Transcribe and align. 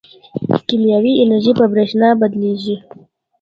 کیمیاوي 0.67 1.13
انرژي 1.23 1.51
په 1.59 1.65
برېښنا 1.71 2.09
بدلېږي. 2.21 2.75